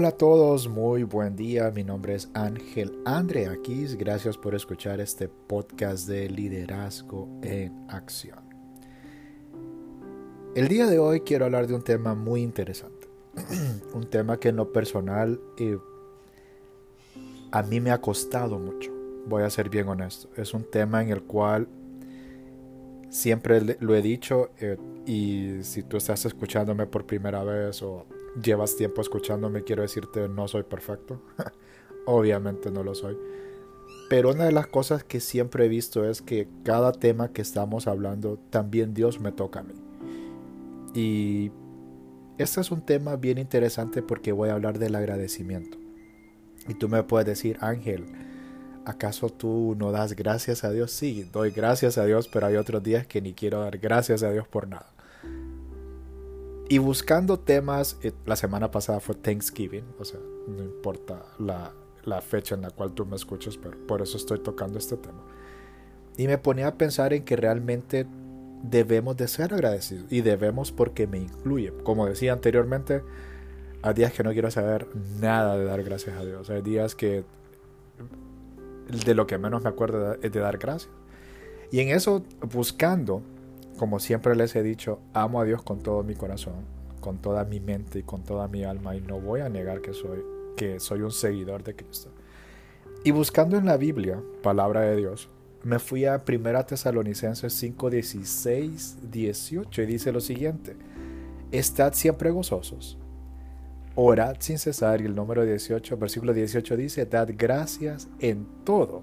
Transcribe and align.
Hola 0.00 0.08
a 0.08 0.12
todos, 0.12 0.66
muy 0.66 1.02
buen 1.02 1.36
día. 1.36 1.70
Mi 1.72 1.84
nombre 1.84 2.14
es 2.14 2.30
Ángel 2.32 2.90
Andre 3.04 3.48
Aquis. 3.48 3.98
Gracias 3.98 4.38
por 4.38 4.54
escuchar 4.54 4.98
este 4.98 5.28
podcast 5.28 6.08
de 6.08 6.30
liderazgo 6.30 7.28
en 7.42 7.84
acción. 7.86 8.38
El 10.54 10.68
día 10.68 10.86
de 10.86 10.98
hoy 10.98 11.20
quiero 11.20 11.44
hablar 11.44 11.66
de 11.66 11.74
un 11.74 11.82
tema 11.82 12.14
muy 12.14 12.40
interesante. 12.40 13.08
un 13.92 14.08
tema 14.08 14.40
que 14.40 14.48
en 14.48 14.56
lo 14.56 14.72
personal 14.72 15.38
eh, 15.58 15.76
a 17.52 17.62
mí 17.62 17.78
me 17.78 17.90
ha 17.90 18.00
costado 18.00 18.58
mucho. 18.58 18.90
Voy 19.26 19.42
a 19.42 19.50
ser 19.50 19.68
bien 19.68 19.86
honesto. 19.86 20.30
Es 20.34 20.54
un 20.54 20.64
tema 20.64 21.02
en 21.02 21.10
el 21.10 21.24
cual 21.24 21.68
siempre 23.10 23.76
lo 23.80 23.94
he 23.94 24.00
dicho 24.00 24.48
eh, 24.60 24.78
y 25.04 25.62
si 25.62 25.82
tú 25.82 25.98
estás 25.98 26.24
escuchándome 26.24 26.86
por 26.86 27.04
primera 27.04 27.44
vez 27.44 27.82
o 27.82 28.06
llevas 28.42 28.76
tiempo 28.76 29.00
escuchándome, 29.00 29.64
quiero 29.64 29.82
decirte, 29.82 30.28
no 30.28 30.48
soy 30.48 30.62
perfecto. 30.62 31.20
Obviamente 32.06 32.70
no 32.70 32.82
lo 32.82 32.94
soy. 32.94 33.16
Pero 34.08 34.30
una 34.30 34.44
de 34.44 34.52
las 34.52 34.66
cosas 34.66 35.04
que 35.04 35.20
siempre 35.20 35.66
he 35.66 35.68
visto 35.68 36.04
es 36.04 36.22
que 36.22 36.48
cada 36.64 36.92
tema 36.92 37.32
que 37.32 37.42
estamos 37.42 37.86
hablando, 37.86 38.38
también 38.50 38.94
Dios 38.94 39.20
me 39.20 39.32
toca 39.32 39.60
a 39.60 39.62
mí. 39.62 39.74
Y 40.94 41.52
este 42.38 42.60
es 42.60 42.70
un 42.70 42.80
tema 42.80 43.16
bien 43.16 43.38
interesante 43.38 44.02
porque 44.02 44.32
voy 44.32 44.48
a 44.48 44.54
hablar 44.54 44.78
del 44.78 44.94
agradecimiento. 44.94 45.78
Y 46.68 46.74
tú 46.74 46.88
me 46.88 47.02
puedes 47.02 47.26
decir, 47.26 47.56
Ángel, 47.60 48.06
¿acaso 48.84 49.28
tú 49.28 49.76
no 49.78 49.92
das 49.92 50.14
gracias 50.14 50.64
a 50.64 50.72
Dios? 50.72 50.90
Sí, 50.90 51.28
doy 51.32 51.50
gracias 51.50 51.98
a 51.98 52.04
Dios, 52.04 52.28
pero 52.28 52.46
hay 52.46 52.56
otros 52.56 52.82
días 52.82 53.06
que 53.06 53.20
ni 53.20 53.32
quiero 53.32 53.60
dar 53.60 53.78
gracias 53.78 54.22
a 54.22 54.30
Dios 54.30 54.48
por 54.48 54.68
nada. 54.68 54.90
Y 56.70 56.78
buscando 56.78 57.36
temas, 57.36 57.98
eh, 58.00 58.12
la 58.26 58.36
semana 58.36 58.70
pasada 58.70 59.00
fue 59.00 59.16
Thanksgiving, 59.16 59.84
o 59.98 60.04
sea, 60.04 60.20
no 60.46 60.62
importa 60.62 61.20
la, 61.40 61.72
la 62.04 62.20
fecha 62.20 62.54
en 62.54 62.62
la 62.62 62.70
cual 62.70 62.92
tú 62.92 63.04
me 63.04 63.16
escuches, 63.16 63.56
pero 63.56 63.76
por 63.88 64.00
eso 64.02 64.16
estoy 64.16 64.38
tocando 64.38 64.78
este 64.78 64.96
tema. 64.96 65.20
Y 66.16 66.28
me 66.28 66.38
ponía 66.38 66.68
a 66.68 66.74
pensar 66.78 67.12
en 67.12 67.24
que 67.24 67.34
realmente 67.34 68.06
debemos 68.62 69.16
de 69.16 69.26
ser 69.26 69.52
agradecidos 69.52 70.04
y 70.12 70.20
debemos 70.20 70.70
porque 70.70 71.08
me 71.08 71.18
incluye. 71.18 71.72
Como 71.82 72.06
decía 72.06 72.32
anteriormente, 72.32 73.02
hay 73.82 73.94
días 73.94 74.12
que 74.12 74.22
no 74.22 74.30
quiero 74.30 74.52
saber 74.52 74.86
nada 75.20 75.58
de 75.58 75.64
dar 75.64 75.82
gracias 75.82 76.16
a 76.16 76.24
Dios. 76.24 76.50
Hay 76.50 76.62
días 76.62 76.94
que 76.94 77.24
de 79.04 79.14
lo 79.16 79.26
que 79.26 79.38
menos 79.38 79.64
me 79.64 79.70
acuerdo 79.70 80.14
es 80.22 80.30
de 80.30 80.38
dar 80.38 80.58
gracias. 80.58 80.92
Y 81.72 81.80
en 81.80 81.88
eso, 81.88 82.22
buscando 82.42 83.22
como 83.80 83.98
siempre 83.98 84.36
les 84.36 84.54
he 84.56 84.62
dicho, 84.62 85.00
amo 85.14 85.40
a 85.40 85.44
Dios 85.46 85.62
con 85.62 85.78
todo 85.78 86.02
mi 86.02 86.14
corazón, 86.14 86.66
con 87.00 87.16
toda 87.16 87.46
mi 87.46 87.60
mente 87.60 88.00
y 88.00 88.02
con 88.02 88.22
toda 88.22 88.46
mi 88.46 88.62
alma 88.62 88.94
y 88.94 89.00
no 89.00 89.18
voy 89.18 89.40
a 89.40 89.48
negar 89.48 89.80
que 89.80 89.94
soy 89.94 90.22
que 90.54 90.78
soy 90.78 91.00
un 91.00 91.10
seguidor 91.10 91.64
de 91.64 91.74
Cristo. 91.74 92.10
Y 93.04 93.10
buscando 93.12 93.56
en 93.56 93.64
la 93.64 93.78
Biblia, 93.78 94.22
palabra 94.42 94.82
de 94.82 94.96
Dios, 94.96 95.30
me 95.62 95.78
fui 95.78 96.04
a 96.04 96.22
1 96.28 96.66
Tesalonicenses 96.66 97.54
5, 97.54 97.88
16, 97.88 98.98
18 99.10 99.80
y 99.80 99.86
dice 99.86 100.12
lo 100.12 100.20
siguiente, 100.20 100.76
estad 101.50 101.94
siempre 101.94 102.30
gozosos, 102.30 102.98
orad 103.94 104.36
sin 104.40 104.58
cesar 104.58 105.00
y 105.00 105.06
el 105.06 105.14
número 105.14 105.42
18, 105.42 105.96
versículo 105.96 106.34
18 106.34 106.76
dice, 106.76 107.06
dad 107.06 107.30
gracias 107.34 108.08
en 108.18 108.46
todo 108.62 109.02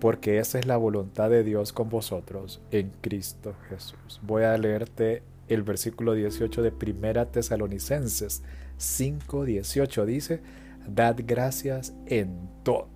porque 0.00 0.38
esa 0.38 0.58
es 0.58 0.66
la 0.66 0.76
voluntad 0.76 1.30
de 1.30 1.42
Dios 1.42 1.72
con 1.72 1.88
vosotros 1.88 2.60
en 2.70 2.92
Cristo 3.00 3.54
Jesús. 3.68 4.20
Voy 4.22 4.44
a 4.44 4.56
leerte 4.56 5.22
el 5.48 5.62
versículo 5.62 6.14
18 6.14 6.62
de 6.62 6.70
Primera 6.70 7.26
Tesalonicenses 7.26 8.42
5:18 8.78 10.06
dice, 10.06 10.40
"Dad 10.86 11.16
gracias 11.26 11.94
en 12.06 12.48
todo." 12.62 12.86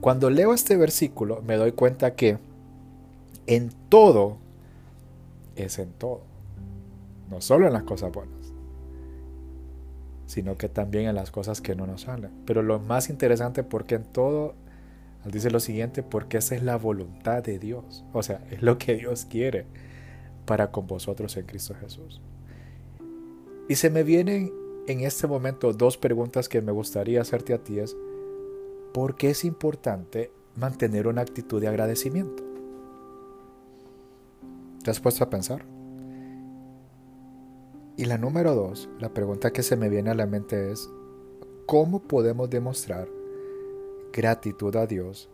Cuando 0.00 0.30
leo 0.30 0.54
este 0.54 0.76
versículo 0.76 1.42
me 1.42 1.56
doy 1.56 1.72
cuenta 1.72 2.14
que 2.14 2.38
en 3.46 3.70
todo 3.88 4.38
es 5.56 5.78
en 5.78 5.90
todo. 5.92 6.22
No 7.30 7.40
solo 7.40 7.66
en 7.66 7.72
las 7.72 7.82
cosas 7.82 8.12
buenas, 8.12 8.52
sino 10.26 10.56
que 10.56 10.68
también 10.68 11.08
en 11.08 11.14
las 11.14 11.30
cosas 11.30 11.60
que 11.60 11.74
no 11.74 11.86
nos 11.86 12.02
salen. 12.02 12.30
Pero 12.46 12.62
lo 12.62 12.78
más 12.78 13.10
interesante 13.10 13.62
porque 13.62 13.96
en 13.96 14.04
todo 14.04 14.54
dice 15.30 15.50
lo 15.50 15.60
siguiente, 15.60 16.02
porque 16.02 16.38
esa 16.38 16.54
es 16.54 16.62
la 16.62 16.76
voluntad 16.76 17.42
de 17.42 17.58
Dios. 17.58 18.04
O 18.12 18.22
sea, 18.22 18.44
es 18.50 18.62
lo 18.62 18.78
que 18.78 18.94
Dios 18.94 19.24
quiere 19.24 19.66
para 20.46 20.72
con 20.72 20.86
vosotros 20.86 21.36
en 21.36 21.46
Cristo 21.46 21.74
Jesús. 21.80 22.20
Y 23.68 23.76
se 23.76 23.90
me 23.90 24.02
vienen 24.02 24.52
en 24.88 25.00
este 25.00 25.26
momento 25.26 25.72
dos 25.72 25.96
preguntas 25.96 26.48
que 26.48 26.60
me 26.60 26.72
gustaría 26.72 27.20
hacerte 27.20 27.54
a 27.54 27.62
ti 27.62 27.78
es, 27.78 27.96
¿por 28.92 29.16
qué 29.16 29.30
es 29.30 29.44
importante 29.44 30.32
mantener 30.56 31.06
una 31.06 31.22
actitud 31.22 31.60
de 31.60 31.68
agradecimiento? 31.68 32.42
¿Te 34.82 34.90
has 34.90 35.00
puesto 35.00 35.22
a 35.22 35.30
pensar? 35.30 35.64
Y 37.96 38.06
la 38.06 38.18
número 38.18 38.54
dos, 38.54 38.88
la 38.98 39.14
pregunta 39.14 39.52
que 39.52 39.62
se 39.62 39.76
me 39.76 39.88
viene 39.88 40.10
a 40.10 40.14
la 40.14 40.26
mente 40.26 40.72
es, 40.72 40.90
¿cómo 41.66 42.00
podemos 42.00 42.50
demostrar 42.50 43.08
gratitud 44.12 44.74
a 44.76 44.86
Dios 44.86 45.28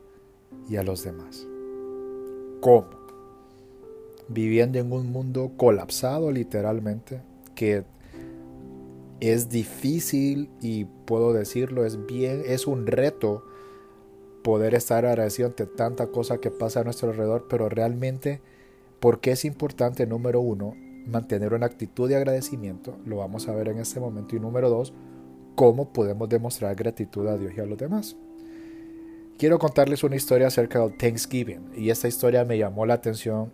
y 0.68 0.76
a 0.76 0.82
los 0.82 1.04
demás. 1.04 1.46
¿Cómo? 2.60 2.88
Viviendo 4.28 4.78
en 4.78 4.92
un 4.92 5.10
mundo 5.10 5.52
colapsado 5.56 6.30
literalmente, 6.30 7.22
que 7.54 7.84
es 9.20 9.48
difícil 9.48 10.50
y 10.60 10.84
puedo 10.84 11.32
decirlo, 11.32 11.84
es 11.84 12.06
bien, 12.06 12.42
es 12.46 12.66
un 12.66 12.86
reto 12.86 13.44
poder 14.42 14.74
estar 14.74 15.04
agradecido 15.04 15.48
ante 15.48 15.66
tanta 15.66 16.08
cosa 16.08 16.38
que 16.38 16.50
pasa 16.50 16.80
a 16.80 16.84
nuestro 16.84 17.10
alrededor, 17.10 17.46
pero 17.48 17.68
realmente, 17.68 18.40
¿por 19.00 19.20
qué 19.20 19.32
es 19.32 19.44
importante, 19.44 20.06
número 20.06 20.40
uno, 20.40 20.74
mantener 21.06 21.54
una 21.54 21.66
actitud 21.66 22.08
de 22.08 22.16
agradecimiento? 22.16 22.96
Lo 23.04 23.16
vamos 23.16 23.48
a 23.48 23.54
ver 23.54 23.68
en 23.68 23.78
este 23.78 23.98
momento. 23.98 24.36
Y 24.36 24.40
número 24.40 24.70
dos, 24.70 24.92
¿cómo 25.54 25.92
podemos 25.92 26.28
demostrar 26.28 26.76
gratitud 26.76 27.26
a 27.26 27.36
Dios 27.36 27.52
y 27.56 27.60
a 27.60 27.66
los 27.66 27.78
demás? 27.78 28.16
Quiero 29.38 29.58
contarles 29.58 30.02
una 30.02 30.16
historia 30.16 30.48
acerca 30.48 30.80
de 30.80 30.90
Thanksgiving. 30.90 31.70
Y 31.76 31.90
esta 31.90 32.08
historia 32.08 32.44
me 32.44 32.58
llamó 32.58 32.84
la 32.84 32.94
atención 32.94 33.52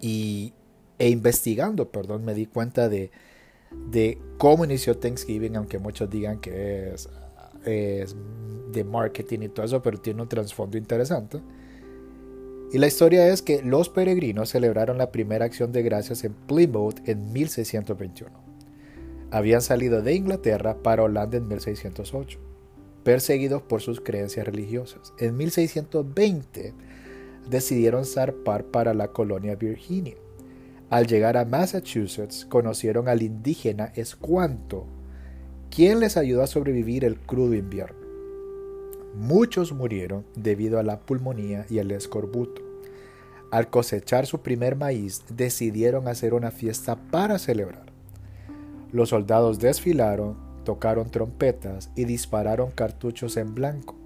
y, 0.00 0.52
e 0.98 1.08
investigando, 1.08 1.90
perdón, 1.90 2.24
me 2.24 2.34
di 2.34 2.46
cuenta 2.46 2.88
de, 2.88 3.10
de 3.90 4.18
cómo 4.36 4.64
inició 4.64 4.98
Thanksgiving, 4.98 5.56
aunque 5.56 5.78
muchos 5.78 6.10
digan 6.10 6.40
que 6.40 6.92
es, 6.92 7.08
es 7.64 8.16
de 8.72 8.84
marketing 8.84 9.40
y 9.42 9.48
todo 9.48 9.64
eso, 9.64 9.82
pero 9.82 9.98
tiene 10.00 10.22
un 10.22 10.28
trasfondo 10.28 10.76
interesante. 10.76 11.40
Y 12.72 12.78
la 12.78 12.86
historia 12.86 13.28
es 13.28 13.42
que 13.42 13.62
los 13.62 13.88
peregrinos 13.88 14.50
celebraron 14.50 14.98
la 14.98 15.10
primera 15.10 15.44
acción 15.44 15.72
de 15.72 15.82
gracias 15.82 16.22
en 16.22 16.34
Plymouth 16.34 17.08
en 17.08 17.32
1621. 17.32 18.30
Habían 19.32 19.62
salido 19.62 20.02
de 20.02 20.14
Inglaterra 20.14 20.76
para 20.82 21.02
Holanda 21.02 21.36
en 21.36 21.48
1608 21.48 22.49
perseguidos 23.02 23.62
por 23.62 23.80
sus 23.80 24.00
creencias 24.00 24.46
religiosas. 24.46 25.12
En 25.18 25.36
1620 25.36 26.74
decidieron 27.48 28.04
zarpar 28.04 28.64
para 28.64 28.94
la 28.94 29.08
colonia 29.08 29.56
Virginia. 29.56 30.16
Al 30.90 31.06
llegar 31.06 31.36
a 31.36 31.44
Massachusetts 31.44 32.44
conocieron 32.44 33.08
al 33.08 33.22
indígena 33.22 33.92
Escuanto, 33.94 34.86
quien 35.70 36.00
les 36.00 36.16
ayudó 36.16 36.42
a 36.42 36.48
sobrevivir 36.48 37.04
el 37.04 37.18
crudo 37.18 37.54
invierno. 37.54 37.98
Muchos 39.14 39.72
murieron 39.72 40.24
debido 40.34 40.78
a 40.78 40.82
la 40.82 41.00
pulmonía 41.00 41.66
y 41.68 41.78
el 41.78 41.90
escorbuto. 41.90 42.62
Al 43.50 43.68
cosechar 43.68 44.26
su 44.26 44.42
primer 44.42 44.76
maíz, 44.76 45.22
decidieron 45.28 46.06
hacer 46.06 46.34
una 46.34 46.50
fiesta 46.50 46.96
para 47.10 47.38
celebrar. 47.38 47.86
Los 48.92 49.10
soldados 49.10 49.58
desfilaron 49.58 50.49
tocaron 50.64 51.10
trompetas 51.10 51.90
y 51.96 52.04
dispararon 52.04 52.70
cartuchos 52.70 53.36
en 53.36 53.54
blanco. 53.54 53.96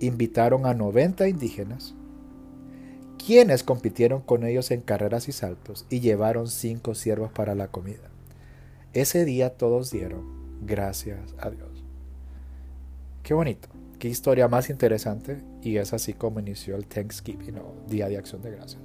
Invitaron 0.00 0.66
a 0.66 0.74
90 0.74 1.28
indígenas, 1.28 1.94
quienes 3.24 3.62
compitieron 3.62 4.20
con 4.20 4.44
ellos 4.44 4.70
en 4.70 4.80
carreras 4.80 5.28
y 5.28 5.32
saltos 5.32 5.86
y 5.88 6.00
llevaron 6.00 6.48
cinco 6.48 6.94
siervos 6.94 7.32
para 7.32 7.54
la 7.54 7.68
comida. 7.68 8.10
Ese 8.92 9.24
día 9.24 9.50
todos 9.50 9.90
dieron 9.90 10.24
gracias 10.64 11.34
a 11.38 11.50
Dios. 11.50 11.84
Qué 13.22 13.34
bonito, 13.34 13.68
qué 13.98 14.08
historia 14.08 14.48
más 14.48 14.68
interesante 14.68 15.42
y 15.62 15.78
es 15.78 15.92
así 15.92 16.12
como 16.12 16.40
inició 16.40 16.76
el 16.76 16.86
Thanksgiving 16.86 17.58
o 17.58 17.74
Día 17.88 18.08
de 18.08 18.18
Acción 18.18 18.42
de 18.42 18.50
Gracias. 18.50 18.82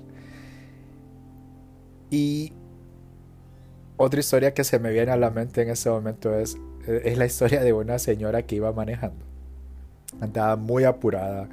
Y 2.10 2.54
otra 4.00 4.20
historia 4.20 4.54
que 4.56 4.64
se 4.64 4.80
me 4.80 4.92
viene 4.92 5.12
a 5.12 5.18
la 5.18 5.30
mente 5.30 5.62
en 5.62 5.70
este 5.70 5.90
momento 5.90 6.34
es 6.34 6.58
es 6.90 7.18
la 7.18 7.26
historia 7.26 7.62
de 7.62 7.74
una 7.74 8.00
señora 8.00 8.44
que 8.44 8.56
iba 8.56 8.72
manejando. 8.72 9.26
Andaba 10.22 10.56
muy 10.56 10.84
apurada 10.84 11.48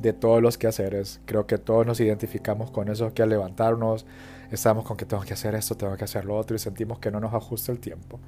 de 0.00 0.12
todos 0.12 0.40
los 0.40 0.56
quehaceres. 0.56 1.20
Creo 1.26 1.46
que 1.46 1.58
todos 1.58 1.86
nos 1.86 2.00
identificamos 2.00 2.70
con 2.70 2.88
eso 2.88 3.12
que 3.12 3.22
al 3.22 3.28
levantarnos 3.28 4.06
estamos 4.50 4.84
con 4.84 4.96
que 4.96 5.04
tengo 5.04 5.22
que 5.22 5.34
hacer 5.34 5.54
esto, 5.54 5.76
tengo 5.76 5.96
que 5.96 6.04
hacer 6.04 6.24
lo 6.24 6.36
otro 6.36 6.56
y 6.56 6.58
sentimos 6.58 6.98
que 6.98 7.10
no 7.10 7.20
nos 7.20 7.34
ajusta 7.34 7.72
el 7.72 7.78
tiempo. 7.78 8.18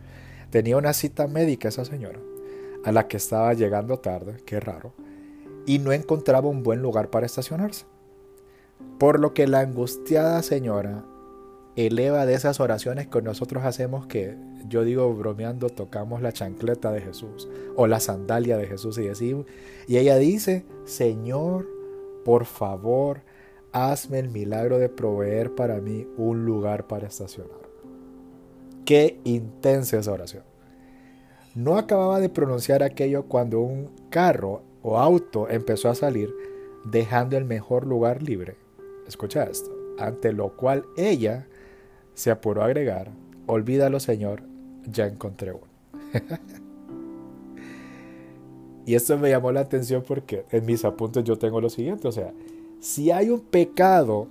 Tenía 0.51 0.77
una 0.77 0.93
cita 0.93 1.27
médica 1.27 1.69
esa 1.69 1.85
señora, 1.85 2.21
a 2.85 2.93
la 2.93 3.09
que 3.09 3.17
estaba 3.17 3.55
llegando 3.55 3.99
tarde, 3.99 4.37
qué 4.45 4.61
raro, 4.61 4.93
y 5.67 5.79
no 5.79 5.93
encontraba 5.93 6.49
un 6.49 6.63
buen 6.63 6.83
lugar 6.83 7.09
para 7.09 7.25
estacionarse. 7.25 7.87
Por 8.99 9.19
lo 9.19 9.33
que 9.33 9.47
la 9.47 9.61
angustiada 9.61 10.43
señora 10.43 11.05
eleva 11.77 12.27
de 12.27 12.35
esas 12.35 12.61
oraciones 12.61 13.09
que 13.09 13.23
nosotros 13.23 13.65
hacemos 13.65 14.07
que 14.07 14.37
yo 14.69 14.85
digo 14.85 15.13
bromeando 15.15 15.71
tocamos 15.71 16.21
la 16.21 16.33
chancleta 16.33 16.93
de 16.93 17.01
Jesús 17.01 17.49
o 17.77 17.87
la 17.87 18.01
sandalia 18.01 18.57
de 18.57 18.67
Jesús 18.67 18.99
y 18.99 19.03
decimos 19.03 19.47
y 19.87 19.97
ella 19.97 20.17
dice 20.17 20.65
Señor 20.85 21.67
por 22.25 22.45
favor 22.45 23.23
hazme 23.73 24.19
el 24.19 24.29
milagro 24.29 24.79
de 24.79 24.89
proveer 24.89 25.55
para 25.55 25.81
mí 25.81 26.07
un 26.17 26.45
lugar 26.45 26.87
para 26.87 27.09
estacionar. 27.09 27.63
Qué 28.85 29.21
intensa 29.25 29.99
esa 29.99 30.13
oración. 30.13 30.45
No 31.55 31.77
acababa 31.77 32.21
de 32.21 32.29
pronunciar 32.29 32.83
aquello 32.83 33.25
cuando 33.25 33.61
un 33.61 33.91
carro 34.11 34.63
o 34.83 34.99
auto 34.99 35.49
empezó 35.49 35.89
a 35.89 35.95
salir 35.95 36.35
dejando 36.85 37.37
el 37.37 37.45
mejor 37.45 37.87
lugar 37.87 38.23
libre. 38.23 38.57
Escucha 39.07 39.45
esto. 39.45 39.71
Ante 39.99 40.33
lo 40.33 40.57
cual 40.57 40.85
ella 40.97 41.47
se 42.15 42.31
apuró 42.31 42.63
a 42.63 42.67
agregar, 42.67 43.11
olvídalo 43.47 44.01
Señor, 44.01 44.43
ya 44.85 45.07
encontré 45.07 45.53
uno. 45.53 45.73
y 48.87 48.95
esto 48.95 49.19
me 49.19 49.31
llamó 49.31 49.53
la 49.53 49.61
atención 49.61 50.03
porque 50.07 50.45
en 50.51 50.67
mis 50.67 50.85
apuntes 50.85 51.25
yo 51.25 51.39
tengo 51.39 51.61
lo 51.61 51.71
siguiente, 51.71 52.09
o 52.09 52.13
sea, 52.13 52.33
si 52.81 53.11
hay 53.11 53.31
un 53.31 53.41
pecado 53.41 54.29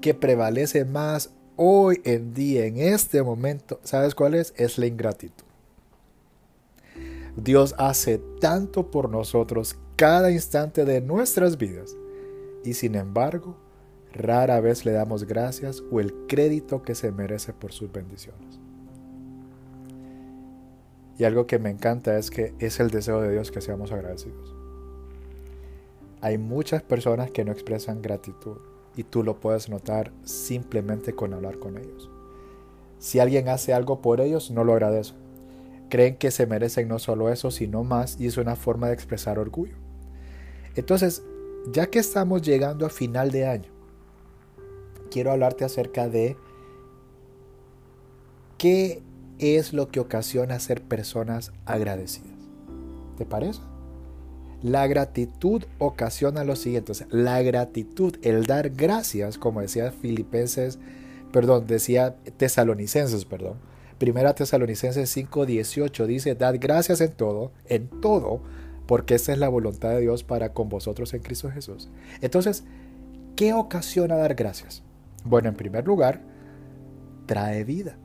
que 0.00 0.14
prevalece 0.14 0.84
más 0.84 1.30
hoy 1.56 2.00
en 2.04 2.32
día, 2.32 2.66
en 2.66 2.78
este 2.78 3.22
momento, 3.22 3.80
¿sabes 3.82 4.14
cuál 4.14 4.34
es? 4.34 4.54
Es 4.56 4.78
la 4.78 4.86
ingratitud. 4.86 5.44
Dios 7.36 7.74
hace 7.76 8.18
tanto 8.40 8.90
por 8.90 9.10
nosotros 9.10 9.76
cada 9.96 10.30
instante 10.30 10.84
de 10.84 11.00
nuestras 11.00 11.58
vidas 11.58 11.96
y 12.64 12.74
sin 12.74 12.94
embargo 12.94 13.56
Rara 14.16 14.60
vez 14.60 14.84
le 14.84 14.92
damos 14.92 15.24
gracias 15.24 15.82
o 15.90 16.00
el 16.00 16.12
crédito 16.26 16.82
que 16.82 16.94
se 16.94 17.12
merece 17.12 17.52
por 17.52 17.72
sus 17.72 17.92
bendiciones. 17.92 18.60
Y 21.18 21.24
algo 21.24 21.46
que 21.46 21.58
me 21.58 21.70
encanta 21.70 22.18
es 22.18 22.30
que 22.30 22.54
es 22.58 22.78
el 22.80 22.90
deseo 22.90 23.22
de 23.22 23.32
Dios 23.32 23.50
que 23.50 23.60
seamos 23.60 23.92
agradecidos. 23.92 24.54
Hay 26.20 26.38
muchas 26.38 26.82
personas 26.82 27.30
que 27.30 27.44
no 27.44 27.52
expresan 27.52 28.02
gratitud 28.02 28.58
y 28.96 29.04
tú 29.04 29.22
lo 29.22 29.38
puedes 29.38 29.68
notar 29.68 30.12
simplemente 30.24 31.14
con 31.14 31.32
hablar 31.32 31.58
con 31.58 31.78
ellos. 31.78 32.10
Si 32.98 33.18
alguien 33.18 33.48
hace 33.48 33.72
algo 33.72 34.00
por 34.00 34.20
ellos, 34.20 34.50
no 34.50 34.64
lo 34.64 34.72
agradecen. 34.72 35.16
Creen 35.88 36.16
que 36.16 36.30
se 36.30 36.46
merecen 36.46 36.88
no 36.88 36.98
solo 36.98 37.30
eso, 37.30 37.50
sino 37.50 37.84
más 37.84 38.18
y 38.18 38.26
es 38.26 38.38
una 38.38 38.56
forma 38.56 38.88
de 38.88 38.94
expresar 38.94 39.38
orgullo. 39.38 39.76
Entonces, 40.74 41.22
ya 41.72 41.86
que 41.86 41.98
estamos 41.98 42.42
llegando 42.42 42.86
a 42.86 42.90
final 42.90 43.30
de 43.30 43.46
año, 43.46 43.75
quiero 45.08 45.32
hablarte 45.32 45.64
acerca 45.64 46.08
de 46.08 46.36
qué 48.58 49.02
es 49.38 49.72
lo 49.72 49.88
que 49.88 50.00
ocasiona 50.00 50.58
ser 50.60 50.82
personas 50.82 51.52
agradecidas. 51.64 52.36
¿Te 53.18 53.26
parece? 53.26 53.60
La 54.62 54.86
gratitud 54.86 55.64
ocasiona 55.78 56.42
lo 56.42 56.56
siguiente, 56.56 56.92
la 57.10 57.42
gratitud, 57.42 58.16
el 58.22 58.44
dar 58.44 58.70
gracias, 58.70 59.36
como 59.36 59.60
decía 59.60 59.92
Filipenses, 59.92 60.78
perdón, 61.30 61.66
decía 61.66 62.16
Tesalonicenses, 62.36 63.26
perdón. 63.26 63.58
Primera 63.98 64.34
Tesalonicenses 64.34 65.14
5:18 65.14 66.06
dice, 66.06 66.34
dad 66.34 66.56
gracias 66.58 67.00
en 67.00 67.12
todo, 67.12 67.52
en 67.66 67.88
todo, 68.00 68.40
porque 68.86 69.14
esa 69.16 69.32
es 69.32 69.38
la 69.38 69.48
voluntad 69.48 69.90
de 69.90 70.00
Dios 70.00 70.24
para 70.24 70.52
con 70.52 70.68
vosotros 70.68 71.12
en 71.14 71.22
Cristo 71.22 71.50
Jesús. 71.50 71.90
Entonces, 72.20 72.64
¿qué 73.36 73.52
ocasiona 73.52 74.16
dar 74.16 74.34
gracias? 74.34 74.82
Bueno, 75.28 75.48
en 75.48 75.56
primer 75.56 75.84
lugar, 75.84 76.20
trae 77.26 77.64
vida. 77.64 77.96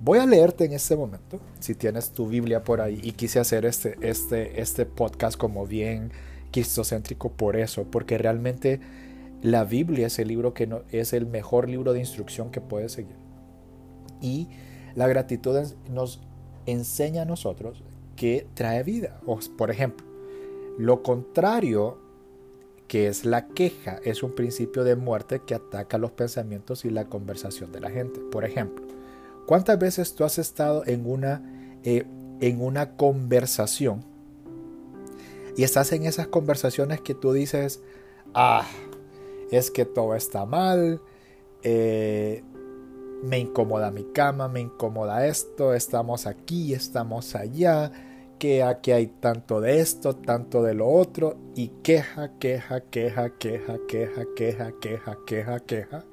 Voy 0.00 0.20
a 0.20 0.26
leerte 0.26 0.64
en 0.64 0.72
este 0.72 0.96
momento, 0.96 1.38
si 1.60 1.74
tienes 1.74 2.12
tu 2.12 2.28
Biblia 2.28 2.64
por 2.64 2.80
ahí, 2.80 2.98
y 3.02 3.12
quise 3.12 3.40
hacer 3.40 3.66
este, 3.66 3.96
este, 4.00 4.60
este 4.60 4.86
podcast 4.86 5.36
como 5.36 5.66
bien 5.66 6.12
cristocéntrico 6.50 7.32
por 7.32 7.56
eso, 7.56 7.84
porque 7.90 8.16
realmente 8.16 8.80
la 9.42 9.64
Biblia 9.64 10.06
es 10.06 10.18
el 10.18 10.28
libro 10.28 10.54
que 10.54 10.66
no, 10.66 10.82
es 10.90 11.12
el 11.12 11.26
mejor 11.26 11.68
libro 11.68 11.92
de 11.92 12.00
instrucción 12.00 12.50
que 12.50 12.62
puedes 12.62 12.92
seguir. 12.92 13.16
Y 14.22 14.48
la 14.94 15.08
gratitud 15.08 15.58
nos 15.90 16.22
enseña 16.64 17.22
a 17.22 17.26
nosotros 17.26 17.82
que 18.16 18.46
trae 18.54 18.82
vida. 18.82 19.20
O, 19.26 19.38
por 19.58 19.70
ejemplo, 19.70 20.06
lo 20.78 21.02
contrario 21.02 21.98
que 22.88 23.06
es 23.06 23.24
la 23.24 23.48
queja, 23.48 24.00
es 24.02 24.22
un 24.22 24.34
principio 24.34 24.82
de 24.82 24.96
muerte 24.96 25.42
que 25.46 25.54
ataca 25.54 25.98
los 25.98 26.10
pensamientos 26.12 26.84
y 26.84 26.90
la 26.90 27.04
conversación 27.04 27.70
de 27.70 27.80
la 27.80 27.90
gente. 27.90 28.18
Por 28.18 28.44
ejemplo, 28.44 28.86
¿cuántas 29.46 29.78
veces 29.78 30.14
tú 30.14 30.24
has 30.24 30.38
estado 30.38 30.82
en 30.86 31.08
una, 31.08 31.42
eh, 31.84 32.06
en 32.40 32.62
una 32.62 32.96
conversación 32.96 34.02
y 35.56 35.64
estás 35.64 35.92
en 35.92 36.06
esas 36.06 36.28
conversaciones 36.28 37.00
que 37.00 37.14
tú 37.14 37.32
dices, 37.32 37.82
ah, 38.32 38.66
es 39.50 39.70
que 39.70 39.84
todo 39.84 40.14
está 40.14 40.46
mal, 40.46 41.00
eh, 41.62 42.42
me 43.22 43.38
incomoda 43.38 43.90
mi 43.90 44.04
cama, 44.04 44.48
me 44.48 44.60
incomoda 44.60 45.26
esto, 45.26 45.74
estamos 45.74 46.26
aquí, 46.26 46.72
estamos 46.72 47.34
allá, 47.34 47.92
que 48.38 48.62
aquí 48.62 48.92
hay 48.92 49.06
tanto 49.06 49.60
de 49.60 49.80
esto, 49.80 50.16
tanto 50.16 50.62
de 50.62 50.74
lo 50.74 50.88
otro, 50.88 51.36
y 51.54 51.68
queja, 51.82 52.38
queja, 52.38 52.80
queja, 52.80 53.30
queja, 53.38 53.78
queja, 53.88 54.24
queja, 54.36 54.72
queja, 54.80 55.18
queja, 55.26 55.60
queja. 55.60 56.04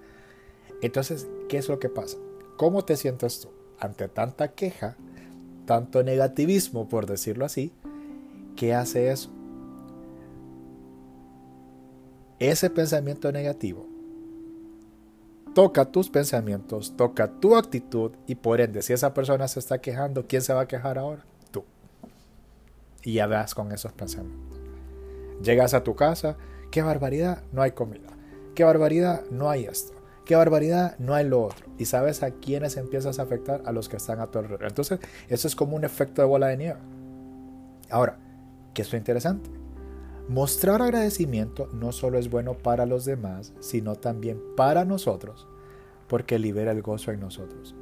Entonces, 0.82 1.28
¿qué 1.48 1.58
es 1.58 1.70
lo 1.70 1.80
que 1.80 1.90
pasa? 1.90 2.18
¿Cómo 2.58 2.84
te 2.84 2.98
sientes 2.98 3.42
tú 3.42 3.50
ante 3.80 4.08
tanta 4.08 4.50
queja, 4.50 4.98
tanto 5.66 6.04
negativismo, 6.04 6.90
por 6.90 7.06
decirlo 7.06 7.46
así? 7.46 7.72
¿Qué 8.56 8.74
hace 8.74 9.12
eso? 9.12 9.30
Ese 12.40 12.70
pensamiento 12.70 13.32
negativo 13.32 13.86
toca 15.56 15.86
tus 15.86 16.10
pensamientos, 16.10 16.96
toca 16.98 17.32
tu 17.40 17.56
actitud 17.56 18.12
y 18.28 18.36
por 18.36 18.60
ende, 18.60 18.82
si 18.82 18.92
esa 18.92 19.14
persona 19.14 19.48
se 19.48 19.60
está 19.60 19.80
quejando, 19.80 20.28
¿quién 20.28 20.42
se 20.42 20.54
va 20.54 20.62
a 20.62 20.68
quejar 20.68 20.98
ahora? 20.98 21.26
Y 23.06 23.14
ya 23.14 23.46
con 23.54 23.72
esos 23.72 23.94
pensamientos. 23.94 24.60
Llegas 25.42 25.74
a 25.74 25.84
tu 25.84 25.96
casa, 25.96 26.38
qué 26.72 26.82
barbaridad, 26.82 27.44
no 27.54 27.62
hay 27.62 27.72
comida. 27.72 28.10
Qué 28.56 28.64
barbaridad, 28.64 29.24
no 29.30 29.50
hay 29.50 29.66
esto. 29.66 29.94
Qué 30.26 30.36
barbaridad, 30.36 30.98
no 30.98 31.14
hay 31.14 31.28
lo 31.28 31.44
otro. 31.44 31.68
Y 31.78 31.86
sabes 31.86 32.24
a 32.24 32.32
quiénes 32.32 32.78
empiezas 32.78 33.20
a 33.20 33.24
afectar, 33.24 33.62
a 33.66 33.72
los 33.72 33.88
que 33.88 33.98
están 33.98 34.20
a 34.20 34.32
tu 34.32 34.40
alrededor. 34.40 34.66
Entonces, 34.66 35.00
eso 35.30 35.48
es 35.48 35.56
como 35.56 35.76
un 35.76 35.84
efecto 35.84 36.22
de 36.22 36.28
bola 36.28 36.48
de 36.48 36.58
nieve. 36.58 36.80
Ahora, 37.92 38.18
¿qué 38.74 38.82
es 38.82 38.94
interesante? 38.94 39.50
Mostrar 40.28 40.82
agradecimiento 40.82 41.70
no 41.74 41.92
solo 41.92 42.18
es 42.18 42.32
bueno 42.32 42.56
para 42.56 42.88
los 42.88 43.06
demás, 43.06 43.54
sino 43.60 43.96
también 43.96 44.42
para 44.58 44.84
nosotros, 44.84 45.48
porque 46.08 46.40
libera 46.40 46.72
el 46.72 46.82
gozo 46.82 47.12
en 47.12 47.20
nosotros. 47.20 47.76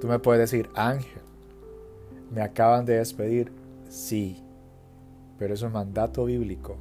Tú 0.00 0.06
me 0.06 0.20
puedes 0.20 0.48
decir, 0.48 0.70
Ángel, 0.76 1.22
me 2.32 2.42
acaban 2.42 2.84
de 2.84 2.98
despedir, 2.98 3.50
Sí, 3.96 4.44
pero 5.38 5.54
es 5.54 5.62
un 5.62 5.72
mandato 5.72 6.26
bíblico. 6.26 6.76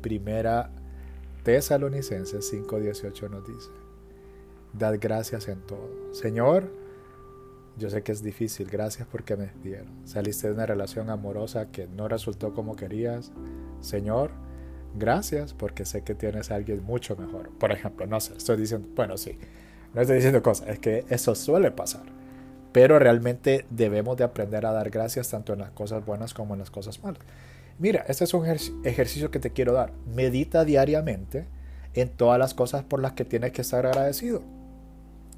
Primera 0.00 0.70
Tesalonicenses 1.44 2.50
5:18 2.50 3.28
nos 3.28 3.46
dice, 3.46 3.68
dad 4.72 4.94
gracias 4.98 5.46
en 5.48 5.60
todo. 5.60 6.14
Señor, 6.14 6.72
yo 7.76 7.90
sé 7.90 8.02
que 8.02 8.12
es 8.12 8.22
difícil, 8.22 8.66
gracias 8.70 9.06
porque 9.06 9.36
me 9.36 9.50
dieron. 9.62 10.06
Saliste 10.06 10.46
de 10.46 10.54
una 10.54 10.64
relación 10.64 11.10
amorosa 11.10 11.70
que 11.70 11.86
no 11.86 12.08
resultó 12.08 12.54
como 12.54 12.76
querías. 12.76 13.30
Señor, 13.82 14.30
gracias 14.98 15.52
porque 15.52 15.84
sé 15.84 16.02
que 16.02 16.14
tienes 16.14 16.50
a 16.50 16.54
alguien 16.54 16.82
mucho 16.82 17.14
mejor. 17.16 17.50
Por 17.58 17.72
ejemplo, 17.72 18.06
no 18.06 18.20
sé, 18.20 18.34
estoy 18.38 18.56
diciendo, 18.56 18.88
bueno, 18.96 19.18
sí, 19.18 19.38
no 19.92 20.00
estoy 20.00 20.16
diciendo 20.16 20.42
cosas, 20.42 20.68
es 20.68 20.78
que 20.78 21.04
eso 21.10 21.34
suele 21.34 21.70
pasar 21.72 22.15
pero 22.76 22.98
realmente 22.98 23.64
debemos 23.70 24.18
de 24.18 24.24
aprender 24.24 24.66
a 24.66 24.70
dar 24.70 24.90
gracias 24.90 25.30
tanto 25.30 25.54
en 25.54 25.60
las 25.60 25.70
cosas 25.70 26.04
buenas 26.04 26.34
como 26.34 26.52
en 26.52 26.58
las 26.58 26.70
cosas 26.70 27.02
malas. 27.02 27.22
Mira, 27.78 28.04
este 28.06 28.24
es 28.24 28.34
un 28.34 28.44
ejercicio 28.44 29.30
que 29.30 29.38
te 29.38 29.50
quiero 29.50 29.72
dar. 29.72 29.94
Medita 30.14 30.62
diariamente 30.62 31.46
en 31.94 32.10
todas 32.10 32.38
las 32.38 32.52
cosas 32.52 32.84
por 32.84 33.00
las 33.00 33.12
que 33.12 33.24
tienes 33.24 33.52
que 33.52 33.62
estar 33.62 33.86
agradecido. 33.86 34.42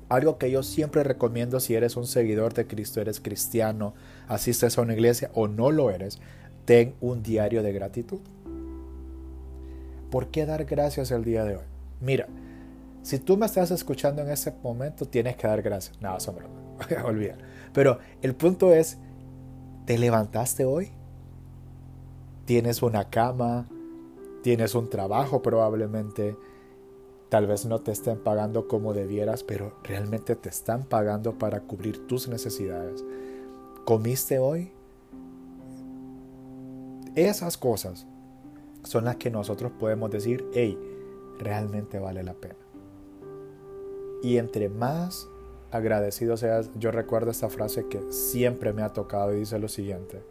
Algo 0.09 0.37
que 0.37 0.51
yo 0.51 0.65
siempre 0.65 1.05
recomiendo 1.05 1.61
si 1.61 1.77
eres 1.77 1.97
un 1.97 2.09
seguidor 2.09 2.55
de 2.55 2.67
Cristo, 2.67 3.01
eres 3.01 3.21
cristiano, 3.21 3.95
asistes 4.27 4.77
a 4.77 4.83
una 4.83 4.95
iglesia 4.95 5.31
o 5.33 5.47
no 5.47 5.71
lo 5.71 5.93
eres, 5.93 6.19
ten 6.65 6.97
un 7.01 7.23
diario 7.23 7.63
de 7.63 7.73
gratitud. 7.73 8.19
¿Por 10.11 10.33
qué 10.33 10.45
dar 10.45 10.65
gracias 10.65 11.13
el 11.13 11.23
día 11.23 11.45
de 11.45 11.55
hoy? 11.55 11.65
Mira, 12.01 12.27
si 13.05 13.21
tú 13.21 13.37
me 13.37 13.47
estás 13.47 13.71
escuchando 13.71 14.23
en 14.23 14.31
ese 14.31 14.53
momento, 14.61 15.07
tienes 15.07 15.37
que 15.37 15.47
dar 15.47 15.63
gracias. 15.63 15.97
Nada, 16.01 16.19
no, 16.27 16.68
olvida. 17.05 17.37
Pero 17.73 17.99
el 18.23 18.35
punto 18.35 18.73
es, 18.73 18.99
¿te 19.85 19.99
levantaste 19.99 20.65
hoy? 20.65 20.91
¿Tienes 22.45 22.83
una 22.83 23.11
cama? 23.11 23.69
¿Tienes 24.43 24.75
un 24.75 24.89
trabajo 24.89 25.43
probablemente? 25.43 26.37
Tal 27.29 27.47
vez 27.47 27.67
no 27.67 27.81
te 27.81 27.93
estén 27.93 28.19
pagando 28.19 28.69
como 28.69 28.95
debieras, 28.95 29.45
pero 29.45 29.77
realmente 29.85 30.35
te 30.35 30.49
están 30.49 30.85
pagando 30.85 31.37
para 31.37 31.61
cubrir 31.61 32.07
tus 32.07 32.27
necesidades. 32.27 33.05
¿Comiste 33.85 34.39
hoy? 34.39 34.73
Esas 37.15 37.59
cosas 37.59 38.07
son 38.85 39.05
las 39.05 39.17
que 39.17 39.31
nosotros 39.31 39.73
podemos 39.79 40.11
decir, 40.11 40.47
hey, 40.55 40.79
realmente 41.39 41.99
vale 41.99 42.23
la 42.23 42.35
pena. 42.35 42.57
Y 44.23 44.39
entre 44.39 44.69
más 44.69 45.29
agradecido 45.71 46.37
seas, 46.37 46.71
yo 46.79 46.91
recuerdo 46.91 47.31
esta 47.31 47.49
frase 47.49 47.87
que 47.89 48.01
siempre 48.13 48.73
me 48.73 48.83
ha 48.83 48.93
tocado 48.93 49.35
y 49.35 49.41
dice 49.41 49.59
lo 49.59 49.69
siguiente, 49.69 50.23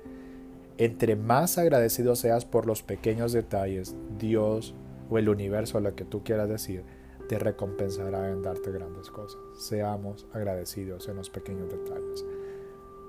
entre 0.77 1.15
más 1.15 1.57
agradecido 1.57 2.15
seas 2.15 2.45
por 2.45 2.65
los 2.65 2.83
pequeños 2.83 3.33
detalles, 3.33 3.95
Dios 4.17 4.75
o 5.09 5.17
el 5.17 5.29
universo, 5.29 5.79
lo 5.79 5.95
que 5.95 6.05
tú 6.05 6.23
quieras 6.23 6.49
decir, 6.49 6.83
te 7.27 7.39
recompensará 7.39 8.29
en 8.31 8.41
darte 8.41 8.71
grandes 8.71 9.09
cosas. 9.09 9.41
Seamos 9.57 10.27
agradecidos 10.33 11.07
en 11.09 11.17
los 11.17 11.29
pequeños 11.29 11.69
detalles. 11.69 12.25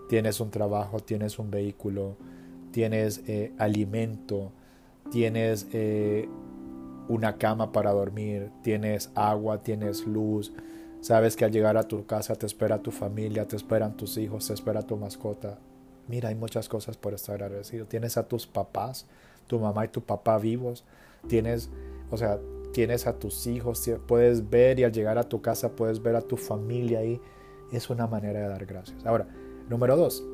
Tienes 0.08 0.40
un 0.40 0.50
trabajo, 0.50 1.00
tienes 1.00 1.38
un 1.38 1.50
vehículo, 1.50 2.16
tienes 2.72 3.22
eh, 3.26 3.52
alimento, 3.58 4.52
tienes 5.10 5.66
eh, 5.72 6.28
una 7.08 7.36
cama 7.36 7.72
para 7.72 7.92
dormir, 7.92 8.50
tienes 8.62 9.10
agua, 9.14 9.62
tienes 9.62 10.06
luz. 10.06 10.52
Sabes 11.00 11.36
que 11.36 11.44
al 11.44 11.52
llegar 11.52 11.76
a 11.76 11.84
tu 11.84 12.06
casa 12.06 12.34
te 12.34 12.46
espera 12.46 12.82
tu 12.82 12.90
familia, 12.90 13.46
te 13.46 13.56
esperan 13.56 13.96
tus 13.96 14.16
hijos, 14.16 14.48
te 14.48 14.54
espera 14.54 14.82
tu 14.82 14.96
mascota. 14.96 15.58
Mira, 16.08 16.30
hay 16.30 16.34
muchas 16.34 16.68
cosas 16.68 16.96
por 16.96 17.14
estar 17.14 17.42
agradecido. 17.42 17.86
Tienes 17.86 18.16
a 18.16 18.26
tus 18.26 18.46
papás, 18.46 19.06
tu 19.46 19.58
mamá 19.58 19.84
y 19.84 19.88
tu 19.88 20.02
papá 20.02 20.38
vivos. 20.38 20.84
Tienes, 21.28 21.70
o 22.10 22.16
sea, 22.16 22.40
tienes 22.72 23.06
a 23.06 23.18
tus 23.18 23.46
hijos, 23.46 23.88
puedes 24.06 24.48
ver 24.48 24.80
y 24.80 24.84
al 24.84 24.92
llegar 24.92 25.18
a 25.18 25.24
tu 25.24 25.40
casa 25.40 25.70
puedes 25.76 26.02
ver 26.02 26.16
a 26.16 26.22
tu 26.22 26.36
familia 26.36 27.00
ahí. 27.00 27.20
Es 27.72 27.90
una 27.90 28.06
manera 28.06 28.40
de 28.40 28.48
dar 28.48 28.66
gracias. 28.66 29.04
Ahora, 29.06 29.28
número 29.68 29.96
dos, 29.96 30.24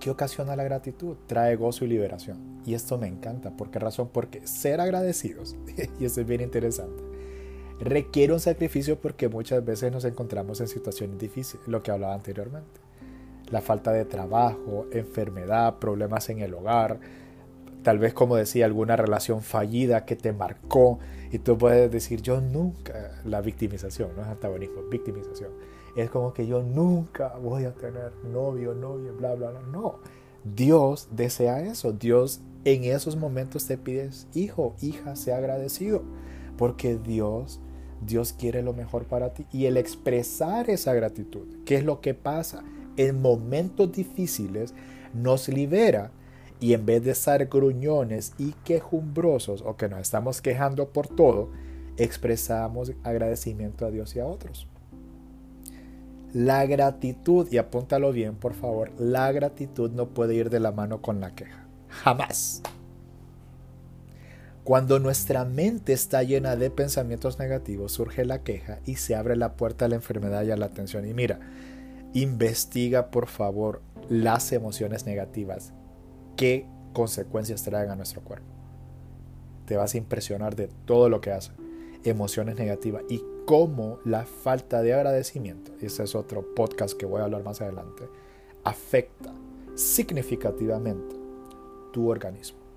¿qué 0.00 0.10
ocasiona 0.10 0.56
la 0.56 0.64
gratitud? 0.64 1.16
Trae 1.26 1.56
gozo 1.56 1.84
y 1.84 1.88
liberación. 1.88 2.60
Y 2.66 2.74
esto 2.74 2.98
me 2.98 3.06
encanta. 3.06 3.56
¿Por 3.56 3.70
qué 3.70 3.78
razón? 3.78 4.10
Porque 4.12 4.46
ser 4.46 4.80
agradecidos, 4.80 5.56
y 6.00 6.04
esto 6.04 6.20
es 6.20 6.26
bien 6.26 6.40
interesante, 6.40 7.02
requiere 7.80 8.32
un 8.32 8.40
sacrificio 8.40 8.98
porque 8.98 9.28
muchas 9.28 9.64
veces 9.64 9.92
nos 9.92 10.04
encontramos 10.04 10.60
en 10.60 10.68
situaciones 10.68 11.18
difíciles, 11.18 11.66
lo 11.68 11.82
que 11.82 11.90
hablaba 11.90 12.14
anteriormente. 12.14 12.80
La 13.50 13.60
falta 13.60 13.92
de 13.92 14.04
trabajo, 14.04 14.86
enfermedad, 14.92 15.78
problemas 15.78 16.28
en 16.28 16.40
el 16.40 16.54
hogar, 16.54 16.98
tal 17.82 17.98
vez 17.98 18.12
como 18.12 18.36
decía, 18.36 18.66
alguna 18.66 18.96
relación 18.96 19.42
fallida 19.42 20.04
que 20.04 20.16
te 20.16 20.32
marcó 20.32 20.98
y 21.30 21.38
tú 21.38 21.56
puedes 21.56 21.90
decir, 21.90 22.20
yo 22.22 22.40
nunca, 22.40 23.20
la 23.24 23.40
victimización, 23.40 24.10
no 24.16 24.22
es 24.22 24.28
antagonismo, 24.28 24.82
victimización. 24.90 25.50
Es 25.96 26.10
como 26.10 26.32
que 26.32 26.46
yo 26.46 26.62
nunca 26.62 27.34
voy 27.42 27.64
a 27.64 27.72
tener 27.72 28.12
novio, 28.24 28.74
novia, 28.74 29.10
bla, 29.12 29.34
bla, 29.34 29.50
bla. 29.50 29.60
No, 29.72 29.98
Dios 30.44 31.08
desea 31.10 31.62
eso. 31.62 31.92
Dios 31.92 32.40
en 32.64 32.84
esos 32.84 33.16
momentos 33.16 33.66
te 33.66 33.78
pides, 33.78 34.28
hijo, 34.34 34.76
hija, 34.80 35.16
sea 35.16 35.38
agradecido. 35.38 36.02
Porque 36.56 36.98
Dios, 36.98 37.60
Dios 38.00 38.32
quiere 38.32 38.62
lo 38.62 38.72
mejor 38.72 39.04
para 39.04 39.34
ti. 39.34 39.46
Y 39.52 39.66
el 39.66 39.76
expresar 39.76 40.70
esa 40.70 40.94
gratitud, 40.94 41.46
¿qué 41.64 41.76
es 41.76 41.84
lo 41.84 42.00
que 42.00 42.14
pasa? 42.14 42.62
En 42.96 43.20
momentos 43.22 43.92
difíciles 43.92 44.74
nos 45.14 45.48
libera 45.48 46.10
y 46.60 46.74
en 46.74 46.86
vez 46.86 47.04
de 47.04 47.12
estar 47.12 47.44
gruñones 47.46 48.32
y 48.38 48.52
quejumbrosos 48.64 49.62
o 49.62 49.76
que 49.76 49.88
nos 49.88 50.00
estamos 50.00 50.40
quejando 50.40 50.88
por 50.88 51.06
todo, 51.06 51.50
expresamos 51.96 52.92
agradecimiento 53.04 53.86
a 53.86 53.90
Dios 53.90 54.14
y 54.16 54.20
a 54.20 54.26
otros. 54.26 54.66
La 56.32 56.66
gratitud, 56.66 57.48
y 57.50 57.58
apúntalo 57.58 58.12
bien 58.12 58.34
por 58.34 58.54
favor, 58.54 58.92
la 58.98 59.32
gratitud 59.32 59.90
no 59.90 60.08
puede 60.08 60.34
ir 60.34 60.50
de 60.50 60.60
la 60.60 60.72
mano 60.72 61.00
con 61.00 61.20
la 61.20 61.34
queja. 61.34 61.66
Jamás. 61.88 62.62
Cuando 64.68 64.98
nuestra 64.98 65.46
mente 65.46 65.94
está 65.94 66.22
llena 66.22 66.54
de 66.54 66.70
pensamientos 66.70 67.38
negativos, 67.38 67.90
surge 67.90 68.26
la 68.26 68.42
queja 68.42 68.80
y 68.84 68.96
se 68.96 69.14
abre 69.14 69.34
la 69.34 69.54
puerta 69.54 69.86
a 69.86 69.88
la 69.88 69.94
enfermedad 69.94 70.44
y 70.44 70.50
a 70.50 70.58
la 70.58 70.68
tensión. 70.68 71.08
Y 71.08 71.14
mira, 71.14 71.40
investiga 72.12 73.10
por 73.10 73.28
favor 73.28 73.80
las 74.10 74.52
emociones 74.52 75.06
negativas 75.06 75.72
qué 76.36 76.66
consecuencias 76.92 77.62
traen 77.62 77.88
a 77.88 77.96
nuestro 77.96 78.20
cuerpo. 78.20 78.44
Te 79.64 79.78
vas 79.78 79.94
a 79.94 79.96
impresionar 79.96 80.54
de 80.54 80.68
todo 80.84 81.08
lo 81.08 81.22
que 81.22 81.32
hace. 81.32 81.52
Emociones 82.04 82.56
negativas 82.56 83.04
y 83.08 83.22
cómo 83.46 84.00
la 84.04 84.26
falta 84.26 84.82
de 84.82 84.92
agradecimiento, 84.92 85.72
y 85.80 85.86
ese 85.86 86.02
es 86.02 86.14
otro 86.14 86.44
podcast 86.54 86.94
que 86.94 87.06
voy 87.06 87.22
a 87.22 87.24
hablar 87.24 87.42
más 87.42 87.62
adelante, 87.62 88.06
afecta 88.64 89.32
significativamente 89.76 91.16
tu 91.90 92.10
organismo. 92.10 92.67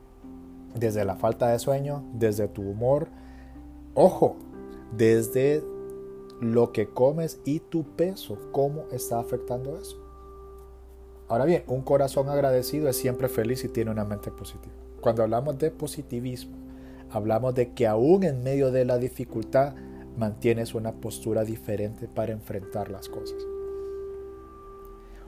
Desde 0.75 1.05
la 1.05 1.15
falta 1.15 1.49
de 1.49 1.59
sueño, 1.59 2.03
desde 2.13 2.47
tu 2.47 2.61
humor, 2.61 3.07
ojo, 3.93 4.37
desde 4.95 5.63
lo 6.39 6.71
que 6.71 6.89
comes 6.89 7.39
y 7.45 7.59
tu 7.59 7.83
peso, 7.95 8.37
cómo 8.51 8.85
está 8.91 9.19
afectando 9.19 9.77
eso. 9.77 9.97
Ahora 11.27 11.45
bien, 11.45 11.63
un 11.67 11.81
corazón 11.81 12.29
agradecido 12.29 12.89
es 12.89 12.97
siempre 12.97 13.29
feliz 13.29 13.63
y 13.63 13.69
tiene 13.69 13.91
una 13.91 14.03
mente 14.03 14.31
positiva. 14.31 14.73
Cuando 14.99 15.23
hablamos 15.23 15.57
de 15.59 15.71
positivismo, 15.71 16.57
hablamos 17.09 17.55
de 17.55 17.73
que 17.73 17.87
aún 17.87 18.23
en 18.23 18.43
medio 18.43 18.71
de 18.71 18.85
la 18.85 18.97
dificultad 18.97 19.75
mantienes 20.17 20.73
una 20.75 20.93
postura 20.93 21.43
diferente 21.43 22.07
para 22.07 22.33
enfrentar 22.33 22.89
las 22.89 23.07
cosas. 23.07 23.37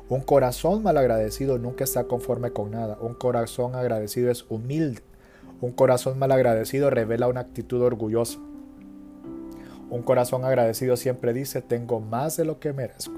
Un 0.09 0.21
corazón 0.21 0.83
malagradecido 0.83 1.57
nunca 1.57 1.85
está 1.85 2.03
conforme 2.03 2.51
con 2.51 2.71
nada. 2.71 2.97
Un 2.99 3.13
corazón 3.13 3.73
agradecido 3.75 4.29
es 4.29 4.45
humilde. 4.49 5.01
Un 5.63 5.71
corazón 5.71 6.19
malagradecido 6.19 6.89
revela 6.89 7.29
una 7.29 7.39
actitud 7.39 7.81
orgullosa. 7.83 8.37
Un 9.89 10.01
corazón 10.03 10.43
agradecido 10.43 10.97
siempre 10.97 11.31
dice, 11.31 11.61
tengo 11.61 12.01
más 12.01 12.35
de 12.35 12.43
lo 12.43 12.59
que 12.59 12.73
merezco. 12.73 13.15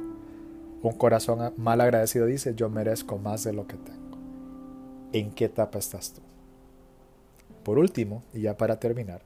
Un 0.83 0.93
corazón 0.95 1.53
mal 1.57 1.81
agradecido 1.81 2.27
dice, 2.27 2.53
yo 2.53 2.69
merezco 2.69 3.17
más 3.17 3.45
de 3.45 3.53
lo 3.53 3.65
que 3.65 3.77
tengo. 3.77 4.19
¿En 5.11 5.31
qué 5.31 5.45
etapa 5.45 5.79
estás 5.79 6.13
tú? 6.13 6.21
Por 7.63 7.79
último, 7.79 8.21
y 8.31 8.41
ya 8.41 8.55
para 8.55 8.79
terminar, 8.79 9.23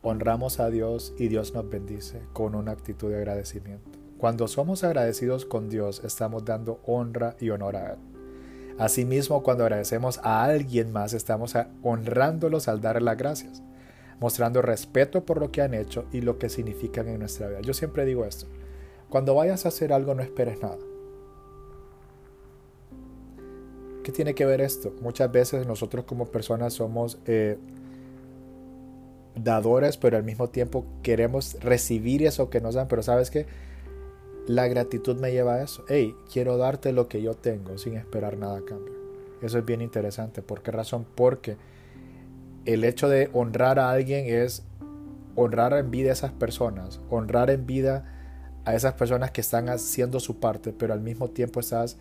honramos 0.00 0.58
a 0.58 0.70
Dios 0.70 1.12
y 1.18 1.28
Dios 1.28 1.52
nos 1.52 1.68
bendice 1.68 2.22
con 2.32 2.54
una 2.54 2.72
actitud 2.72 3.10
de 3.10 3.18
agradecimiento. 3.18 3.98
Cuando 4.16 4.48
somos 4.48 4.84
agradecidos 4.84 5.44
con 5.44 5.68
Dios, 5.68 6.00
estamos 6.02 6.46
dando 6.46 6.80
honra 6.86 7.36
y 7.38 7.50
honor 7.50 7.76
a 7.76 7.92
Él. 7.92 8.09
Asimismo, 8.78 9.42
cuando 9.42 9.64
agradecemos 9.64 10.18
a 10.22 10.44
alguien 10.44 10.92
más, 10.92 11.12
estamos 11.12 11.54
honrándolos 11.82 12.68
al 12.68 12.80
darle 12.80 13.02
las 13.02 13.16
gracias, 13.16 13.62
mostrando 14.20 14.62
respeto 14.62 15.24
por 15.24 15.38
lo 15.38 15.50
que 15.50 15.62
han 15.62 15.74
hecho 15.74 16.06
y 16.12 16.20
lo 16.20 16.38
que 16.38 16.48
significan 16.48 17.08
en 17.08 17.18
nuestra 17.18 17.48
vida. 17.48 17.60
Yo 17.60 17.74
siempre 17.74 18.04
digo 18.04 18.24
esto, 18.24 18.46
cuando 19.08 19.34
vayas 19.34 19.64
a 19.64 19.68
hacer 19.68 19.92
algo 19.92 20.14
no 20.14 20.22
esperes 20.22 20.60
nada. 20.62 20.78
¿Qué 24.02 24.12
tiene 24.12 24.34
que 24.34 24.46
ver 24.46 24.60
esto? 24.60 24.94
Muchas 25.02 25.30
veces 25.30 25.66
nosotros 25.66 26.04
como 26.04 26.26
personas 26.26 26.72
somos 26.72 27.18
eh, 27.26 27.58
dadores, 29.34 29.96
pero 29.96 30.16
al 30.16 30.24
mismo 30.24 30.48
tiempo 30.48 30.86
queremos 31.02 31.56
recibir 31.60 32.24
eso 32.24 32.48
que 32.50 32.60
nos 32.60 32.74
dan, 32.74 32.88
pero 32.88 33.02
sabes 33.02 33.30
que 33.30 33.46
la 34.46 34.66
gratitud 34.68 35.16
me 35.16 35.32
lleva 35.32 35.54
a 35.54 35.62
eso. 35.62 35.84
Hey, 35.88 36.14
quiero 36.32 36.56
darte 36.56 36.92
lo 36.92 37.08
que 37.08 37.22
yo 37.22 37.34
tengo 37.34 37.78
sin 37.78 37.96
esperar 37.96 38.36
nada 38.36 38.58
a 38.58 38.64
cambio. 38.64 38.94
Eso 39.42 39.58
es 39.58 39.64
bien 39.64 39.80
interesante. 39.80 40.42
¿Por 40.42 40.62
qué 40.62 40.70
razón? 40.70 41.06
Porque 41.14 41.56
el 42.64 42.84
hecho 42.84 43.08
de 43.08 43.30
honrar 43.32 43.78
a 43.78 43.90
alguien 43.90 44.26
es 44.26 44.64
honrar 45.34 45.72
en 45.74 45.90
vida 45.90 46.10
a 46.10 46.12
esas 46.12 46.32
personas, 46.32 47.00
honrar 47.10 47.50
en 47.50 47.66
vida 47.66 48.04
a 48.64 48.74
esas 48.74 48.94
personas 48.94 49.30
que 49.30 49.40
están 49.40 49.68
haciendo 49.68 50.20
su 50.20 50.38
parte, 50.38 50.72
pero 50.72 50.92
al 50.92 51.00
mismo 51.00 51.28
tiempo 51.28 51.60
estás, 51.60 51.96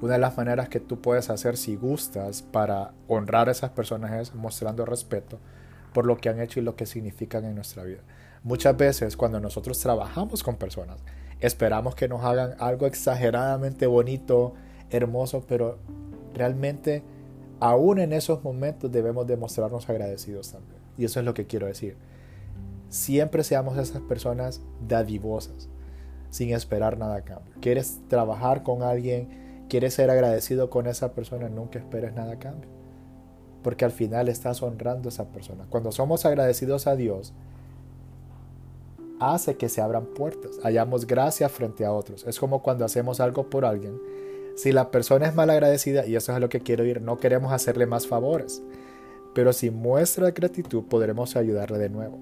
una 0.00 0.14
de 0.14 0.18
las 0.18 0.36
maneras 0.36 0.68
que 0.68 0.80
tú 0.80 1.00
puedes 1.00 1.30
hacer 1.30 1.56
si 1.56 1.76
gustas 1.76 2.42
para 2.42 2.92
honrar 3.06 3.48
a 3.48 3.52
esas 3.52 3.70
personas 3.70 4.12
es 4.12 4.34
mostrando 4.34 4.84
respeto 4.84 5.38
por 5.92 6.06
lo 6.06 6.16
que 6.16 6.28
han 6.28 6.40
hecho 6.40 6.60
y 6.60 6.62
lo 6.62 6.76
que 6.76 6.86
significan 6.86 7.44
en 7.44 7.54
nuestra 7.54 7.84
vida. 7.84 8.00
Muchas 8.42 8.76
veces 8.76 9.16
cuando 9.16 9.40
nosotros 9.40 9.78
trabajamos 9.78 10.42
con 10.42 10.56
personas, 10.56 10.98
esperamos 11.40 11.94
que 11.94 12.08
nos 12.08 12.22
hagan 12.24 12.54
algo 12.58 12.86
exageradamente 12.86 13.86
bonito, 13.86 14.54
hermoso, 14.90 15.44
pero 15.46 15.78
realmente 16.34 17.02
aún 17.60 17.98
en 17.98 18.12
esos 18.12 18.42
momentos 18.42 18.90
debemos 18.90 19.26
demostrarnos 19.26 19.88
agradecidos 19.88 20.52
también. 20.52 20.80
Y 20.96 21.04
eso 21.04 21.20
es 21.20 21.26
lo 21.26 21.34
que 21.34 21.46
quiero 21.46 21.66
decir. 21.66 21.96
Siempre 22.88 23.44
seamos 23.44 23.78
esas 23.78 24.02
personas 24.02 24.60
dadivosas 24.86 25.68
sin 26.30 26.52
esperar 26.52 26.98
nada 26.98 27.16
a 27.16 27.22
cambio. 27.22 27.54
¿Quieres 27.60 28.00
trabajar 28.08 28.62
con 28.62 28.82
alguien? 28.82 29.66
¿Quieres 29.68 29.94
ser 29.94 30.10
agradecido 30.10 30.70
con 30.70 30.86
esa 30.86 31.12
persona? 31.12 31.48
Nunca 31.48 31.78
esperes 31.78 32.14
nada 32.14 32.32
a 32.32 32.38
cambio. 32.38 32.68
Porque 33.62 33.84
al 33.84 33.92
final 33.92 34.28
estás 34.28 34.62
honrando 34.62 35.08
a 35.08 35.12
esa 35.12 35.28
persona. 35.28 35.66
Cuando 35.68 35.92
somos 35.92 36.24
agradecidos 36.24 36.86
a 36.86 36.96
Dios, 36.96 37.32
hace 39.20 39.56
que 39.56 39.68
se 39.68 39.80
abran 39.80 40.06
puertas, 40.06 40.58
hallamos 40.62 41.06
gracia 41.06 41.48
frente 41.48 41.84
a 41.84 41.92
otros. 41.92 42.24
Es 42.26 42.40
como 42.40 42.62
cuando 42.62 42.84
hacemos 42.84 43.20
algo 43.20 43.48
por 43.48 43.64
alguien. 43.64 44.00
Si 44.56 44.72
la 44.72 44.90
persona 44.90 45.26
es 45.26 45.34
mal 45.34 45.50
agradecida, 45.50 46.06
y 46.06 46.16
eso 46.16 46.34
es 46.34 46.40
lo 46.40 46.48
que 46.48 46.60
quiero 46.60 46.84
ir, 46.84 47.00
no 47.00 47.18
queremos 47.18 47.52
hacerle 47.52 47.86
más 47.86 48.06
favores. 48.06 48.62
Pero 49.34 49.52
si 49.52 49.70
muestra 49.70 50.30
gratitud, 50.32 50.84
podremos 50.84 51.36
ayudarle 51.36 51.78
de 51.78 51.88
nuevo. 51.88 52.18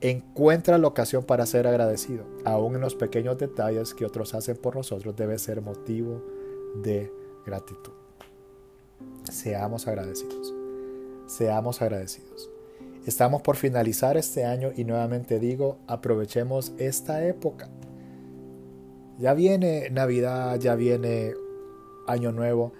Encuentra 0.00 0.78
la 0.78 0.86
ocasión 0.86 1.24
para 1.24 1.46
ser 1.46 1.66
agradecido. 1.66 2.24
Aún 2.44 2.76
en 2.76 2.82
los 2.82 2.94
pequeños 2.94 3.38
detalles 3.38 3.94
que 3.94 4.04
otros 4.04 4.34
hacen 4.34 4.56
por 4.56 4.76
nosotros 4.76 5.16
debe 5.16 5.38
ser 5.38 5.62
motivo 5.62 6.22
de 6.82 7.12
gratitud. 7.44 7.92
Seamos 9.30 9.86
agradecidos. 9.88 10.54
Seamos 11.26 11.82
agradecidos. 11.82 12.55
Estamos 13.06 13.40
por 13.40 13.54
finalizar 13.54 14.16
este 14.16 14.44
año 14.44 14.72
y 14.76 14.84
nuevamente 14.84 15.38
digo, 15.38 15.78
aprovechemos 15.86 16.72
esta 16.76 17.24
época. 17.24 17.68
Ya 19.16 19.32
viene 19.32 19.90
Navidad, 19.90 20.58
ya 20.58 20.74
viene 20.74 21.32
Año 22.08 22.32
Nuevo. 22.32 22.72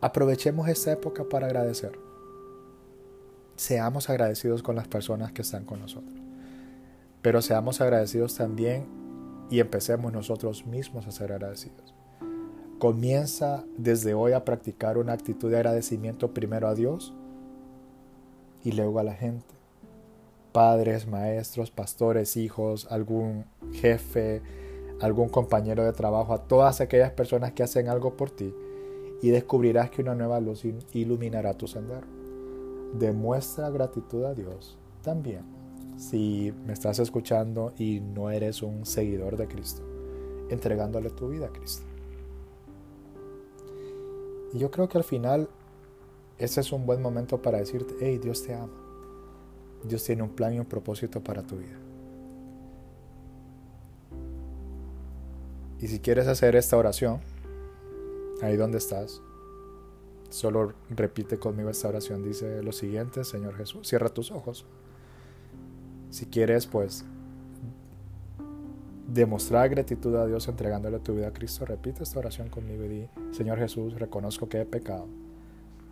Aprovechemos 0.00 0.66
esta 0.66 0.92
época 0.92 1.24
para 1.28 1.46
agradecer. 1.46 1.92
Seamos 3.54 4.08
agradecidos 4.08 4.62
con 4.62 4.76
las 4.76 4.88
personas 4.88 5.30
que 5.32 5.42
están 5.42 5.66
con 5.66 5.80
nosotros. 5.80 6.18
Pero 7.20 7.42
seamos 7.42 7.82
agradecidos 7.82 8.36
también 8.36 8.86
y 9.50 9.60
empecemos 9.60 10.10
nosotros 10.10 10.64
mismos 10.64 11.06
a 11.06 11.12
ser 11.12 11.32
agradecidos. 11.32 11.94
Comienza 12.78 13.66
desde 13.76 14.14
hoy 14.14 14.32
a 14.32 14.42
practicar 14.42 14.96
una 14.96 15.12
actitud 15.12 15.50
de 15.50 15.58
agradecimiento 15.58 16.32
primero 16.32 16.66
a 16.66 16.74
Dios 16.74 17.12
y 18.64 18.72
luego 18.72 18.98
a 18.98 19.04
la 19.04 19.14
gente. 19.14 19.54
Padres, 20.52 21.06
maestros, 21.06 21.70
pastores, 21.70 22.36
hijos, 22.36 22.86
algún 22.90 23.44
jefe, 23.72 24.42
algún 25.00 25.28
compañero 25.28 25.84
de 25.84 25.92
trabajo, 25.92 26.32
a 26.32 26.48
todas 26.48 26.80
aquellas 26.80 27.12
personas 27.12 27.52
que 27.52 27.62
hacen 27.62 27.88
algo 27.88 28.16
por 28.16 28.30
ti 28.30 28.54
y 29.22 29.30
descubrirás 29.30 29.90
que 29.90 30.02
una 30.02 30.14
nueva 30.14 30.40
luz 30.40 30.64
iluminará 30.92 31.54
tu 31.54 31.66
sendero. 31.68 32.06
Demuestra 32.94 33.70
gratitud 33.70 34.24
a 34.24 34.34
Dios 34.34 34.76
también 35.02 35.60
si 36.00 36.52
me 36.66 36.72
estás 36.72 36.98
escuchando 36.98 37.74
y 37.76 38.00
no 38.00 38.30
eres 38.30 38.62
un 38.62 38.86
seguidor 38.86 39.36
de 39.36 39.46
Cristo, 39.46 39.82
entregándole 40.48 41.10
tu 41.10 41.28
vida 41.28 41.46
a 41.46 41.52
Cristo. 41.52 41.84
Y 44.54 44.58
yo 44.58 44.70
creo 44.70 44.88
que 44.88 44.96
al 44.96 45.04
final 45.04 45.50
ese 46.40 46.60
es 46.60 46.72
un 46.72 46.86
buen 46.86 47.02
momento 47.02 47.42
para 47.42 47.58
decirte, 47.58 47.94
hey, 48.00 48.18
Dios 48.18 48.42
te 48.42 48.54
ama. 48.54 48.72
Dios 49.84 50.02
tiene 50.04 50.22
un 50.22 50.30
plan 50.30 50.54
y 50.54 50.58
un 50.58 50.64
propósito 50.64 51.22
para 51.22 51.42
tu 51.42 51.58
vida. 51.58 51.78
Y 55.80 55.88
si 55.88 56.00
quieres 56.00 56.26
hacer 56.26 56.56
esta 56.56 56.78
oración, 56.78 57.20
ahí 58.40 58.56
donde 58.56 58.78
estás, 58.78 59.20
solo 60.30 60.72
repite 60.88 61.38
conmigo 61.38 61.68
esta 61.68 61.88
oración. 61.88 62.22
Dice 62.22 62.62
lo 62.62 62.72
siguiente, 62.72 63.22
Señor 63.24 63.56
Jesús, 63.56 63.86
cierra 63.86 64.08
tus 64.08 64.30
ojos. 64.30 64.64
Si 66.08 66.24
quieres, 66.24 66.66
pues, 66.66 67.04
demostrar 69.08 69.68
gratitud 69.68 70.14
a 70.16 70.26
Dios 70.26 70.48
entregándole 70.48 71.00
tu 71.00 71.14
vida 71.14 71.28
a 71.28 71.32
Cristo, 71.34 71.66
repite 71.66 72.02
esta 72.02 72.18
oración 72.18 72.48
conmigo 72.48 72.84
y 72.84 72.88
di, 72.88 73.08
Señor 73.32 73.58
Jesús, 73.58 73.98
reconozco 73.98 74.48
que 74.48 74.62
he 74.62 74.64
pecado 74.64 75.06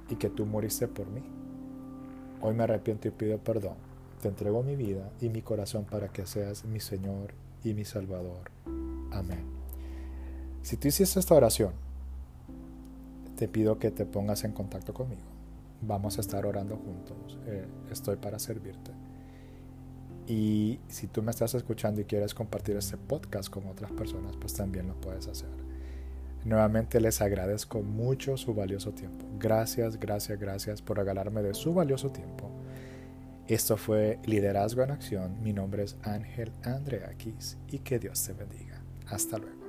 y 0.08 0.16
que 0.16 0.30
tú 0.30 0.46
moriste 0.46 0.88
por 0.88 1.06
mí. 1.08 1.22
Hoy 2.40 2.54
me 2.54 2.64
arrepiento 2.64 3.08
y 3.08 3.10
pido 3.10 3.38
perdón. 3.38 3.74
Te 4.22 4.28
entrego 4.28 4.62
mi 4.62 4.76
vida 4.76 5.10
y 5.20 5.28
mi 5.28 5.42
corazón 5.42 5.84
para 5.84 6.08
que 6.08 6.26
seas 6.26 6.64
mi 6.64 6.80
Señor 6.80 7.34
y 7.64 7.74
mi 7.74 7.84
Salvador. 7.84 8.50
Amén. 9.12 9.44
Si 10.62 10.76
tú 10.76 10.88
hiciste 10.88 11.20
esta 11.20 11.34
oración, 11.34 11.72
te 13.36 13.48
pido 13.48 13.78
que 13.78 13.90
te 13.90 14.04
pongas 14.04 14.44
en 14.44 14.52
contacto 14.52 14.92
conmigo. 14.92 15.22
Vamos 15.80 16.18
a 16.18 16.20
estar 16.20 16.44
orando 16.44 16.76
juntos. 16.76 17.38
Eh, 17.46 17.66
estoy 17.90 18.16
para 18.16 18.38
servirte. 18.38 18.90
Y 20.26 20.80
si 20.88 21.06
tú 21.06 21.22
me 21.22 21.30
estás 21.30 21.54
escuchando 21.54 22.00
y 22.00 22.04
quieres 22.04 22.34
compartir 22.34 22.76
este 22.76 22.96
podcast 22.96 23.48
con 23.48 23.66
otras 23.66 23.92
personas, 23.92 24.36
pues 24.36 24.52
también 24.54 24.88
lo 24.88 24.94
puedes 25.00 25.26
hacer. 25.28 25.67
Nuevamente 26.44 27.01
les 27.01 27.20
agradezco 27.20 27.83
mucho 27.83 28.37
su 28.37 28.55
valioso 28.55 28.92
tiempo. 28.92 29.27
Gracias, 29.38 29.98
gracias, 29.98 30.38
gracias 30.38 30.83
por 30.83 30.96
regalarme 30.96 31.42
de 31.42 31.55
su 31.55 31.74
valioso 31.74 32.11
tiempo. 32.11 32.51
Esto 33.46 33.77
fue 33.77 34.18
Liderazgo 34.24 34.83
en 34.83 34.90
Acción. 34.90 35.42
Mi 35.42 35.53
nombre 35.53 35.83
es 35.83 35.96
Ángel 36.03 36.53
Andrea 36.62 37.14
y 37.68 37.79
que 37.79 37.98
Dios 37.98 38.22
te 38.22 38.35
bendiga. 38.35 38.83
Hasta 39.07 39.38
luego. 39.38 39.67